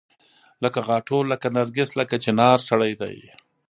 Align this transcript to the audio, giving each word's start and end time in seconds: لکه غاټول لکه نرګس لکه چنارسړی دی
لکه 0.63 0.79
غاټول 0.89 1.23
لکه 1.33 1.47
نرګس 1.55 1.89
لکه 1.99 2.15
چنارسړی 2.23 2.93
دی 3.01 3.17